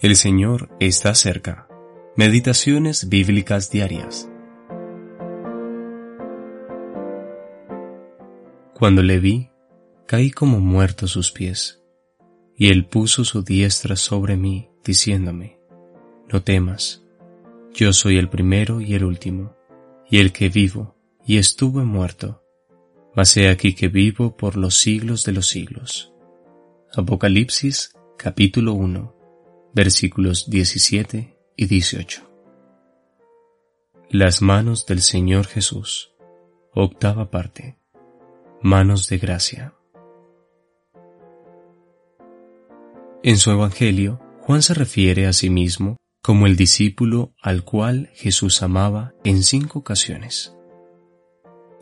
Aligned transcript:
El 0.00 0.16
Señor 0.16 0.70
está 0.80 1.14
cerca. 1.14 1.68
Meditaciones 2.16 3.10
bíblicas 3.10 3.70
diarias. 3.70 4.30
Cuando 8.72 9.02
le 9.02 9.20
vi, 9.20 9.50
caí 10.06 10.30
como 10.30 10.58
muerto 10.58 11.04
a 11.04 11.08
sus 11.08 11.32
pies, 11.32 11.82
y 12.56 12.70
él 12.70 12.86
puso 12.86 13.26
su 13.26 13.42
diestra 13.42 13.94
sobre 13.94 14.38
mí, 14.38 14.70
diciéndome, 14.82 15.58
No 16.32 16.42
temas, 16.42 17.04
yo 17.74 17.92
soy 17.92 18.16
el 18.16 18.30
primero 18.30 18.80
y 18.80 18.94
el 18.94 19.04
último, 19.04 19.54
y 20.08 20.20
el 20.20 20.32
que 20.32 20.48
vivo, 20.48 20.96
y 21.26 21.36
estuve 21.36 21.84
muerto, 21.84 22.42
mas 23.14 23.36
he 23.36 23.50
aquí 23.50 23.74
que 23.74 23.88
vivo 23.88 24.34
por 24.34 24.56
los 24.56 24.78
siglos 24.78 25.26
de 25.26 25.32
los 25.32 25.46
siglos. 25.48 26.10
Apocalipsis 26.96 27.92
capítulo 28.16 28.72
1 28.72 29.19
versículos 29.72 30.50
17 30.50 31.36
y 31.56 31.66
18. 31.66 32.28
Las 34.10 34.42
manos 34.42 34.86
del 34.86 35.02
Señor 35.02 35.46
Jesús. 35.46 36.12
Octava 36.74 37.30
parte. 37.30 37.78
Manos 38.62 39.08
de 39.08 39.18
gracia. 39.18 39.74
En 43.22 43.36
su 43.36 43.50
Evangelio, 43.50 44.20
Juan 44.40 44.62
se 44.62 44.74
refiere 44.74 45.26
a 45.26 45.32
sí 45.32 45.50
mismo 45.50 45.96
como 46.22 46.46
el 46.46 46.56
discípulo 46.56 47.34
al 47.40 47.64
cual 47.64 48.10
Jesús 48.14 48.62
amaba 48.62 49.14
en 49.24 49.42
cinco 49.42 49.78
ocasiones. 49.78 50.54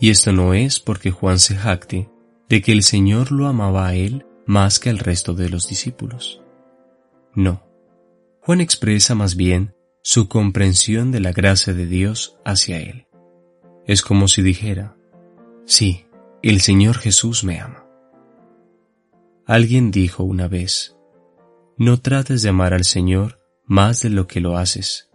Y 0.00 0.10
esto 0.10 0.32
no 0.32 0.54
es 0.54 0.80
porque 0.80 1.10
Juan 1.10 1.38
se 1.38 1.56
jacte 1.56 2.08
de 2.48 2.62
que 2.62 2.72
el 2.72 2.82
Señor 2.82 3.32
lo 3.32 3.46
amaba 3.46 3.88
a 3.88 3.94
él 3.94 4.26
más 4.46 4.78
que 4.78 4.90
al 4.90 4.98
resto 4.98 5.34
de 5.34 5.48
los 5.48 5.68
discípulos. 5.68 6.42
No, 7.34 7.67
Juan 8.48 8.62
expresa 8.62 9.14
más 9.14 9.36
bien 9.36 9.74
su 10.00 10.26
comprensión 10.26 11.12
de 11.12 11.20
la 11.20 11.32
gracia 11.32 11.74
de 11.74 11.84
Dios 11.84 12.38
hacia 12.46 12.78
él. 12.80 13.06
Es 13.84 14.00
como 14.00 14.26
si 14.26 14.40
dijera, 14.40 14.96
sí, 15.66 16.06
el 16.42 16.62
Señor 16.62 16.96
Jesús 16.96 17.44
me 17.44 17.60
ama. 17.60 17.84
Alguien 19.44 19.90
dijo 19.90 20.24
una 20.24 20.48
vez, 20.48 20.96
no 21.76 22.00
trates 22.00 22.40
de 22.40 22.48
amar 22.48 22.72
al 22.72 22.84
Señor 22.84 23.38
más 23.66 24.00
de 24.00 24.08
lo 24.08 24.26
que 24.26 24.40
lo 24.40 24.56
haces. 24.56 25.10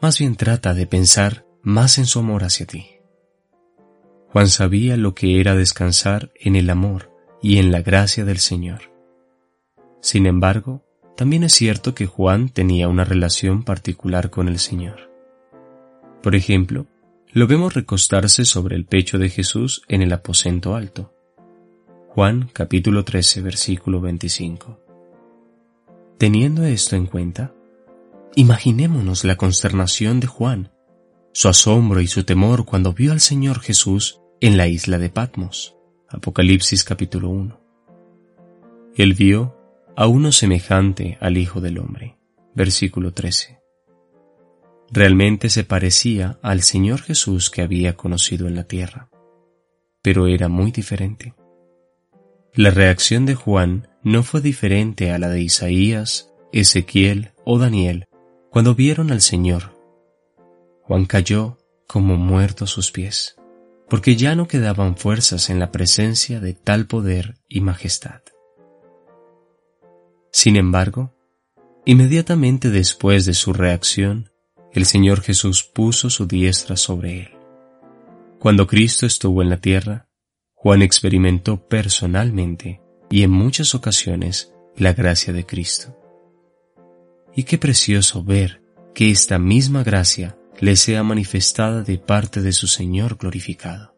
Más 0.00 0.20
bien 0.20 0.36
trata 0.36 0.74
de 0.74 0.86
pensar 0.86 1.44
más 1.60 1.98
en 1.98 2.06
su 2.06 2.20
amor 2.20 2.44
hacia 2.44 2.66
ti. 2.66 2.86
Juan 4.28 4.46
sabía 4.46 4.96
lo 4.96 5.12
que 5.12 5.40
era 5.40 5.56
descansar 5.56 6.30
en 6.36 6.54
el 6.54 6.70
amor 6.70 7.10
y 7.42 7.58
en 7.58 7.72
la 7.72 7.82
gracia 7.82 8.24
del 8.24 8.38
Señor. 8.38 8.82
Sin 10.00 10.24
embargo, 10.24 10.84
también 11.18 11.42
es 11.42 11.52
cierto 11.52 11.96
que 11.96 12.06
Juan 12.06 12.48
tenía 12.48 12.86
una 12.86 13.02
relación 13.02 13.64
particular 13.64 14.30
con 14.30 14.46
el 14.46 14.60
Señor. 14.60 15.10
Por 16.22 16.36
ejemplo, 16.36 16.86
lo 17.32 17.48
vemos 17.48 17.74
recostarse 17.74 18.44
sobre 18.44 18.76
el 18.76 18.84
pecho 18.84 19.18
de 19.18 19.28
Jesús 19.28 19.82
en 19.88 20.02
el 20.02 20.12
aposento 20.12 20.76
alto. 20.76 21.12
Juan 22.10 22.48
capítulo 22.52 23.04
13 23.04 23.42
versículo 23.42 24.00
25. 24.00 24.78
Teniendo 26.18 26.62
esto 26.62 26.94
en 26.94 27.06
cuenta, 27.06 27.52
imaginémonos 28.36 29.24
la 29.24 29.34
consternación 29.34 30.20
de 30.20 30.28
Juan, 30.28 30.70
su 31.32 31.48
asombro 31.48 32.00
y 32.00 32.06
su 32.06 32.22
temor 32.22 32.64
cuando 32.64 32.92
vio 32.92 33.10
al 33.10 33.18
Señor 33.18 33.58
Jesús 33.58 34.20
en 34.40 34.56
la 34.56 34.68
isla 34.68 34.98
de 34.98 35.10
Patmos. 35.10 35.74
Apocalipsis 36.08 36.84
capítulo 36.84 37.28
1. 37.30 37.60
Él 38.94 39.14
vio 39.14 39.57
a 40.00 40.06
uno 40.06 40.30
semejante 40.30 41.18
al 41.20 41.36
Hijo 41.36 41.60
del 41.60 41.76
Hombre. 41.76 42.16
Versículo 42.54 43.12
13. 43.12 43.58
Realmente 44.92 45.50
se 45.50 45.64
parecía 45.64 46.38
al 46.40 46.62
Señor 46.62 47.02
Jesús 47.02 47.50
que 47.50 47.62
había 47.62 47.96
conocido 47.96 48.46
en 48.46 48.54
la 48.54 48.62
tierra, 48.62 49.10
pero 50.00 50.28
era 50.28 50.46
muy 50.46 50.70
diferente. 50.70 51.34
La 52.54 52.70
reacción 52.70 53.26
de 53.26 53.34
Juan 53.34 53.88
no 54.04 54.22
fue 54.22 54.40
diferente 54.40 55.10
a 55.10 55.18
la 55.18 55.30
de 55.30 55.40
Isaías, 55.40 56.32
Ezequiel 56.52 57.32
o 57.44 57.58
Daniel 57.58 58.06
cuando 58.52 58.76
vieron 58.76 59.10
al 59.10 59.20
Señor. 59.20 59.74
Juan 60.82 61.06
cayó 61.06 61.58
como 61.88 62.14
muerto 62.14 62.66
a 62.66 62.68
sus 62.68 62.92
pies, 62.92 63.34
porque 63.88 64.14
ya 64.14 64.36
no 64.36 64.46
quedaban 64.46 64.96
fuerzas 64.96 65.50
en 65.50 65.58
la 65.58 65.72
presencia 65.72 66.38
de 66.38 66.54
tal 66.54 66.86
poder 66.86 67.40
y 67.48 67.62
majestad. 67.62 68.20
Sin 70.30 70.56
embargo, 70.56 71.14
inmediatamente 71.84 72.70
después 72.70 73.24
de 73.24 73.34
su 73.34 73.52
reacción, 73.52 74.30
el 74.72 74.84
Señor 74.84 75.22
Jesús 75.22 75.62
puso 75.62 76.10
su 76.10 76.26
diestra 76.26 76.76
sobre 76.76 77.20
él. 77.20 77.28
Cuando 78.38 78.66
Cristo 78.66 79.06
estuvo 79.06 79.42
en 79.42 79.50
la 79.50 79.60
tierra, 79.60 80.08
Juan 80.54 80.82
experimentó 80.82 81.68
personalmente 81.68 82.80
y 83.10 83.22
en 83.22 83.30
muchas 83.30 83.74
ocasiones 83.74 84.52
la 84.76 84.92
gracia 84.92 85.32
de 85.32 85.46
Cristo. 85.46 85.96
Y 87.34 87.44
qué 87.44 87.58
precioso 87.58 88.22
ver 88.22 88.62
que 88.94 89.10
esta 89.10 89.38
misma 89.38 89.82
gracia 89.82 90.36
le 90.60 90.76
sea 90.76 91.02
manifestada 91.02 91.82
de 91.82 91.98
parte 91.98 92.42
de 92.42 92.52
su 92.52 92.66
Señor 92.66 93.16
glorificado. 93.16 93.94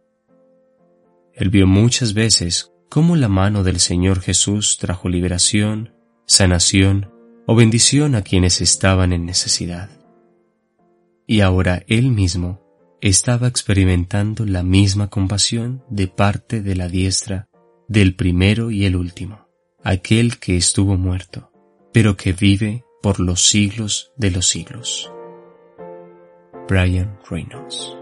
Él 1.33 1.49
vio 1.49 1.67
muchas 1.67 2.13
veces 2.13 2.73
cómo 2.89 3.17
la 3.17 3.29
mano 3.29 3.63
del 3.63 3.81
Señor 3.81 4.21
Jesús 4.21 4.77
trajo 4.79 5.09
liberación, 5.09 5.95
sanación 6.31 7.11
o 7.45 7.57
bendición 7.57 8.15
a 8.15 8.23
quienes 8.23 8.61
estaban 8.61 9.13
en 9.13 9.27
necesidad. 9.27 9.91
Y 11.27 11.41
ahora 11.41 11.83
él 11.89 12.13
mismo 12.13 12.61
estaba 13.01 13.49
experimentando 13.49 14.47
la 14.47 14.63
misma 14.63 15.11
compasión 15.11 15.83
de 15.91 16.07
parte 16.07 16.63
de 16.63 16.77
la 16.77 16.87
diestra 16.87 17.49
del 17.89 18.15
primero 18.15 18.71
y 18.71 18.85
el 18.85 18.95
último, 18.95 19.49
aquel 19.83 20.39
que 20.39 20.57
estuvo 20.57 20.97
muerto, 20.97 21.51
pero 21.93 22.17
que 22.17 22.33
vive 22.33 22.85
por 23.03 23.19
los 23.19 23.45
siglos 23.45 24.13
de 24.17 24.31
los 24.31 24.47
siglos. 24.47 25.11
Brian 26.69 27.19
Reynolds 27.29 28.00